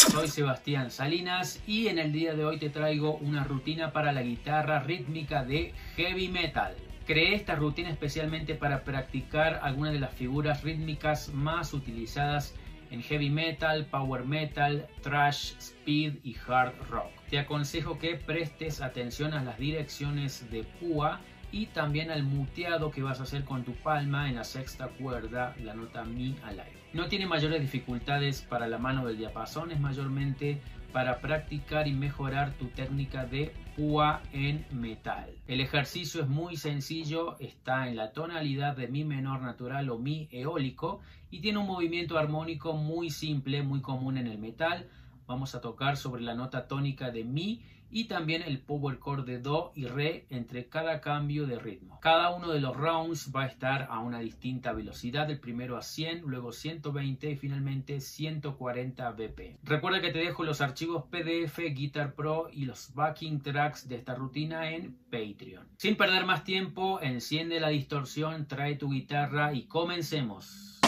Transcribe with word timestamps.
Soy 0.10 0.28
Sebastián 0.28 0.90
Salinas 0.90 1.62
y 1.66 1.88
en 1.88 1.98
el 1.98 2.10
día 2.10 2.34
de 2.34 2.42
hoy 2.42 2.58
te 2.58 2.70
traigo 2.70 3.16
una 3.16 3.44
rutina 3.44 3.92
para 3.92 4.12
la 4.12 4.22
guitarra 4.22 4.80
rítmica 4.80 5.44
de 5.44 5.74
heavy 5.96 6.28
metal. 6.28 6.74
Creé 7.06 7.34
esta 7.34 7.54
rutina 7.54 7.90
especialmente 7.90 8.54
para 8.54 8.82
practicar 8.82 9.60
algunas 9.62 9.92
de 9.92 10.00
las 10.00 10.14
figuras 10.14 10.62
rítmicas 10.62 11.28
más 11.34 11.74
utilizadas 11.74 12.54
en 12.90 13.02
heavy 13.02 13.28
metal, 13.28 13.84
power 13.86 14.24
metal, 14.24 14.88
thrash, 15.02 15.52
speed 15.58 16.14
y 16.24 16.34
hard 16.48 16.72
rock. 16.88 17.10
Te 17.28 17.38
aconsejo 17.38 17.98
que 17.98 18.14
prestes 18.14 18.80
atención 18.80 19.34
a 19.34 19.44
las 19.44 19.58
direcciones 19.58 20.50
de 20.50 20.62
púa 20.62 21.20
y 21.52 21.66
también 21.66 22.10
al 22.10 22.22
muteado 22.22 22.90
que 22.90 23.02
vas 23.02 23.20
a 23.20 23.24
hacer 23.24 23.44
con 23.44 23.64
tu 23.64 23.72
palma 23.74 24.28
en 24.28 24.36
la 24.36 24.44
sexta 24.44 24.88
cuerda, 24.88 25.54
la 25.62 25.74
nota 25.74 26.04
mi 26.04 26.36
al 26.44 26.60
aire. 26.60 26.78
No 26.92 27.06
tiene 27.06 27.26
mayores 27.26 27.60
dificultades 27.60 28.42
para 28.42 28.66
la 28.66 28.78
mano 28.78 29.06
del 29.06 29.16
diapasón, 29.16 29.70
es 29.70 29.80
mayormente 29.80 30.60
para 30.92 31.20
practicar 31.20 31.86
y 31.86 31.92
mejorar 31.92 32.52
tu 32.54 32.66
técnica 32.66 33.24
de 33.24 33.52
púa 33.76 34.22
en 34.32 34.66
metal. 34.72 35.30
El 35.46 35.60
ejercicio 35.60 36.22
es 36.22 36.28
muy 36.28 36.56
sencillo, 36.56 37.38
está 37.38 37.88
en 37.88 37.96
la 37.96 38.12
tonalidad 38.12 38.76
de 38.76 38.88
mi 38.88 39.04
menor 39.04 39.40
natural 39.40 39.88
o 39.90 39.98
mi 39.98 40.28
eólico 40.32 41.00
y 41.30 41.40
tiene 41.40 41.58
un 41.58 41.66
movimiento 41.66 42.18
armónico 42.18 42.72
muy 42.72 43.10
simple, 43.10 43.62
muy 43.62 43.80
común 43.80 44.18
en 44.18 44.26
el 44.26 44.38
metal. 44.38 44.88
Vamos 45.30 45.54
a 45.54 45.60
tocar 45.60 45.96
sobre 45.96 46.22
la 46.22 46.34
nota 46.34 46.66
tónica 46.66 47.12
de 47.12 47.22
mi 47.22 47.62
y 47.88 48.06
también 48.06 48.42
el 48.42 48.58
power 48.58 48.98
chord 48.98 49.24
de 49.24 49.38
do 49.38 49.70
y 49.76 49.84
re 49.84 50.26
entre 50.28 50.68
cada 50.68 51.00
cambio 51.00 51.46
de 51.46 51.56
ritmo. 51.56 52.00
Cada 52.00 52.34
uno 52.34 52.50
de 52.50 52.58
los 52.58 52.76
rounds 52.76 53.30
va 53.32 53.44
a 53.44 53.46
estar 53.46 53.86
a 53.92 54.00
una 54.00 54.18
distinta 54.18 54.72
velocidad, 54.72 55.30
el 55.30 55.38
primero 55.38 55.76
a 55.76 55.82
100, 55.82 56.22
luego 56.22 56.50
120 56.50 57.30
y 57.30 57.36
finalmente 57.36 58.00
140 58.00 59.12
bp. 59.12 59.58
Recuerda 59.62 60.00
que 60.00 60.10
te 60.10 60.18
dejo 60.18 60.42
los 60.42 60.60
archivos 60.60 61.04
PDF, 61.04 61.58
Guitar 61.76 62.16
Pro 62.16 62.48
y 62.52 62.64
los 62.64 62.92
backing 62.92 63.40
tracks 63.40 63.88
de 63.88 63.94
esta 63.94 64.16
rutina 64.16 64.72
en 64.72 64.96
Patreon. 65.12 65.68
Sin 65.76 65.96
perder 65.96 66.26
más 66.26 66.42
tiempo, 66.42 66.98
enciende 67.00 67.60
la 67.60 67.68
distorsión, 67.68 68.48
trae 68.48 68.74
tu 68.74 68.90
guitarra 68.90 69.52
y 69.52 69.66
comencemos. 69.66 70.79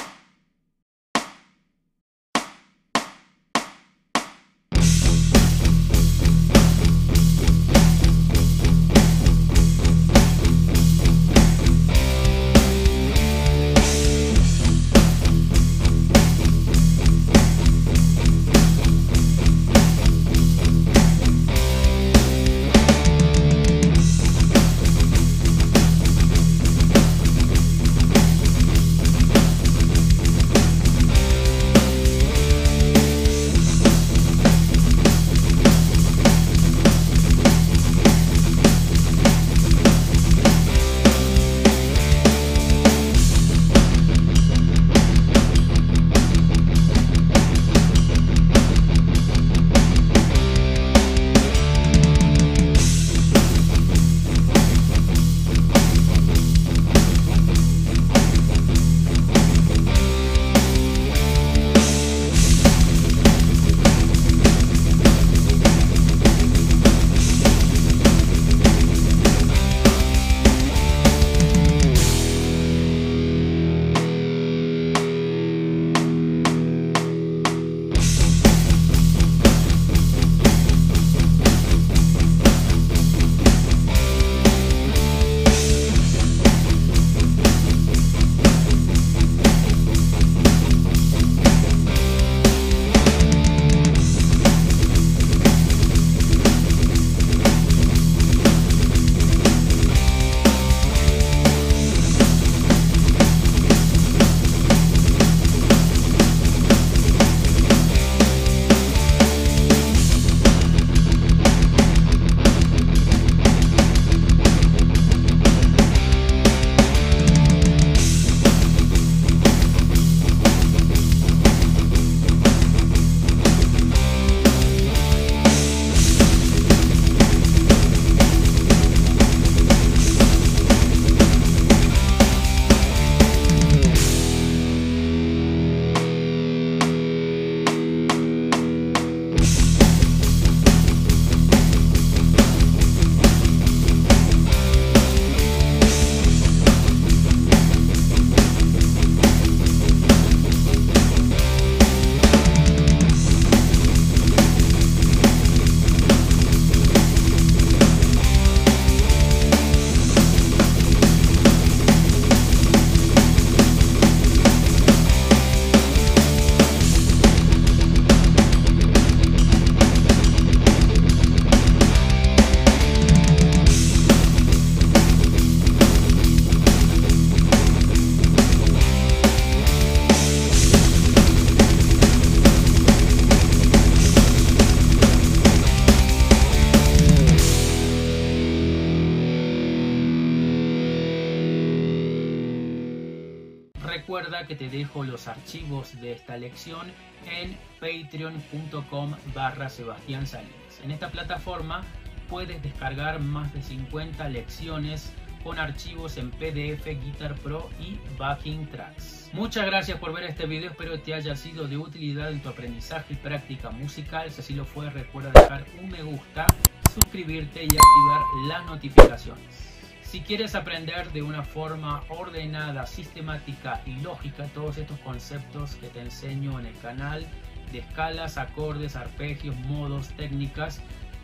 Recuerda 194.23 194.47
que 194.47 194.55
te 194.55 194.69
dejo 194.69 195.03
los 195.03 195.27
archivos 195.27 196.01
de 196.01 196.13
esta 196.13 196.37
lección 196.37 196.87
en 197.29 197.59
patreon.com 197.81 199.17
barra 199.35 199.69
Sebastián 199.69 200.29
Salinas. 200.29 200.81
En 200.85 200.93
esta 200.93 201.11
plataforma 201.11 201.83
puedes 202.29 202.63
descargar 202.63 203.19
más 203.19 203.53
de 203.53 203.61
50 203.61 204.29
lecciones 204.29 205.13
con 205.43 205.59
archivos 205.59 206.19
en 206.19 206.31
PDF, 206.31 206.87
Guitar 207.03 207.35
Pro 207.41 207.69
y 207.81 207.99
Backing 208.17 208.69
Tracks. 208.69 209.31
Muchas 209.33 209.67
gracias 209.67 209.99
por 209.99 210.15
ver 210.15 210.23
este 210.23 210.47
video, 210.47 210.71
espero 210.71 211.01
te 211.01 211.15
haya 211.15 211.35
sido 211.35 211.67
de 211.67 211.77
utilidad 211.77 212.31
en 212.31 212.41
tu 212.41 212.49
aprendizaje 212.49 213.15
y 213.15 213.17
práctica 213.17 213.71
musical. 213.71 214.31
Si 214.31 214.41
así 214.41 214.55
lo 214.55 214.65
fue, 214.65 214.89
recuerda 214.89 215.33
dejar 215.33 215.67
un 215.83 215.91
me 215.91 216.05
gusta, 216.05 216.47
suscribirte 216.95 217.65
y 217.65 217.67
activar 217.67 218.21
las 218.47 218.67
notificaciones. 218.67 219.72
Si 220.13 220.21
quieres 220.21 220.55
aprender 220.55 221.11
de 221.13 221.23
una 221.23 221.43
forma 221.43 222.03
ordenada, 222.11 222.85
sistemática 222.85 223.81
y 223.87 223.93
lógica 224.03 224.45
todos 224.49 224.77
estos 224.77 224.99
conceptos 224.99 225.75
que 225.77 225.89
te 225.89 226.03
enseño 226.03 226.61
en 226.61 226.67
el 226.67 226.79
canal, 226.81 227.27
de 227.73 227.79
escalas, 227.79 228.37
acordes, 228.37 228.95
arpegios, 228.95 229.57
modos, 229.61 230.09
técnicas, 230.09 230.83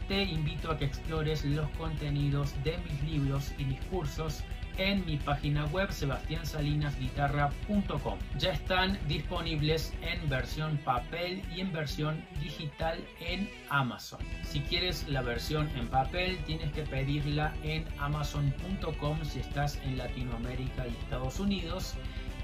te 0.08 0.22
invito 0.22 0.70
a 0.70 0.78
que 0.78 0.86
explores 0.86 1.44
los 1.44 1.68
contenidos 1.72 2.54
de 2.64 2.78
mis 2.78 3.02
libros 3.02 3.52
y 3.58 3.66
mis 3.66 3.80
cursos 3.90 4.42
en 4.78 5.04
mi 5.04 5.18
página 5.18 5.66
web 5.66 5.92
sebastiansalinasguitarra.com. 5.92 8.18
Ya 8.38 8.52
están 8.52 8.98
disponibles 9.06 9.92
en 10.02 10.26
versión 10.28 10.76
papel 10.78 11.42
y 11.54 11.60
en 11.60 11.72
versión 11.72 12.24
digital 12.40 12.98
en 13.20 13.48
Amazon. 13.68 14.18
Si 14.44 14.60
quieres 14.60 15.06
la 15.08 15.22
versión 15.22 15.68
en 15.76 15.88
papel, 15.88 16.38
tienes 16.46 16.72
que 16.72 16.82
pedirla 16.82 17.54
en 17.62 17.84
amazon.com 17.98 19.24
si 19.24 19.40
estás 19.40 19.78
en 19.84 19.98
Latinoamérica 19.98 20.86
y 20.86 20.90
Estados 20.90 21.40
Unidos 21.40 21.94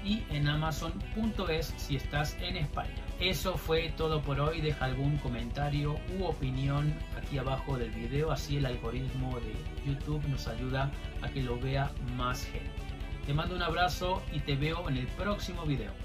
y 0.03 0.21
en 0.29 0.47
amazon.es 0.47 1.73
si 1.77 1.95
estás 1.95 2.37
en 2.41 2.57
España. 2.57 3.04
Eso 3.19 3.57
fue 3.57 3.93
todo 3.95 4.21
por 4.21 4.39
hoy. 4.39 4.59
Deja 4.61 4.85
algún 4.85 5.17
comentario 5.17 5.97
u 6.19 6.25
opinión 6.25 6.93
aquí 7.17 7.37
abajo 7.37 7.77
del 7.77 7.91
video, 7.91 8.31
así 8.31 8.57
el 8.57 8.65
algoritmo 8.65 9.39
de 9.39 9.89
YouTube 9.89 10.27
nos 10.27 10.47
ayuda 10.47 10.91
a 11.21 11.29
que 11.29 11.41
lo 11.41 11.57
vea 11.57 11.91
más 12.17 12.45
gente. 12.45 12.69
Te 13.25 13.33
mando 13.33 13.55
un 13.55 13.63
abrazo 13.63 14.21
y 14.33 14.39
te 14.39 14.55
veo 14.55 14.87
en 14.89 14.97
el 14.97 15.07
próximo 15.07 15.65
video. 15.65 16.04